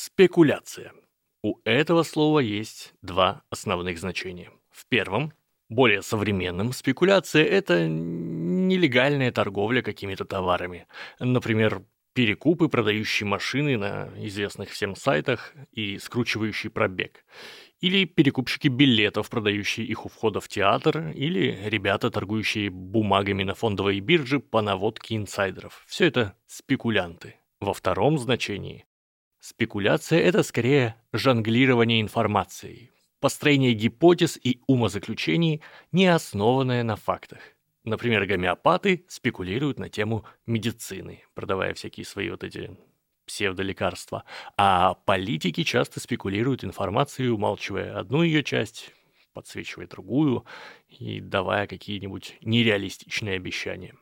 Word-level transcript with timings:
Спекуляция. 0.00 0.92
У 1.42 1.56
этого 1.64 2.04
слова 2.04 2.38
есть 2.38 2.94
два 3.02 3.42
основных 3.50 3.98
значения. 3.98 4.52
В 4.70 4.86
первом, 4.86 5.32
более 5.68 6.02
современном, 6.02 6.72
спекуляция– 6.72 7.44
это 7.44 7.88
нелегальная 7.88 9.32
торговля 9.32 9.82
какими-то 9.82 10.24
товарами. 10.24 10.86
Например, 11.18 11.82
перекупы, 12.12 12.68
продающие 12.68 13.26
машины 13.26 13.76
на 13.76 14.12
известных 14.18 14.70
всем 14.70 14.94
сайтах 14.94 15.52
и 15.72 15.98
скручивающие 15.98 16.70
пробег. 16.70 17.24
Или 17.80 18.04
перекупщики 18.04 18.68
билетов, 18.68 19.28
продающие 19.28 19.84
их 19.84 20.06
у 20.06 20.08
входа 20.08 20.38
в 20.40 20.46
театр, 20.46 21.08
или 21.08 21.58
ребята, 21.64 22.12
торгующие 22.12 22.70
бумагами 22.70 23.42
на 23.42 23.56
фондовой 23.56 23.98
бирже 23.98 24.38
по 24.38 24.62
наводке 24.62 25.16
инсайдеров. 25.16 25.82
Все 25.88 26.04
это 26.04 26.36
спекулянты. 26.46 27.34
Во 27.58 27.74
втором 27.74 28.16
значении 28.18 28.84
спекуляция– 29.40 30.20
это 30.22 30.42
скорее 30.42 30.96
жонглирование 31.12 32.00
информацией, 32.00 32.90
построение 33.20 33.72
гипотез 33.72 34.38
и 34.42 34.60
умозаключений, 34.66 35.62
не 35.92 36.06
основанное 36.06 36.82
на 36.82 36.96
фактах. 36.96 37.40
Например, 37.84 38.26
гомеопаты 38.26 39.04
спекулируют 39.08 39.78
на 39.78 39.88
тему 39.88 40.24
медицины, 40.46 41.22
продавая 41.34 41.74
всякие 41.74 42.04
свои 42.04 42.30
вот 42.30 42.44
эти 42.44 42.76
псевдолекарства, 43.26 44.24
а 44.56 44.94
политики 44.94 45.62
часто 45.62 46.00
спекулируют 46.00 46.64
информацией, 46.64 47.28
умалчивая 47.28 47.98
одну 47.98 48.22
ее 48.22 48.42
часть, 48.42 48.92
подсвечивая 49.34 49.86
другую 49.86 50.44
и 50.88 51.20
давая 51.20 51.66
какие-нибудь 51.66 52.36
нереалистичные 52.40 53.36
обещания. 53.36 53.94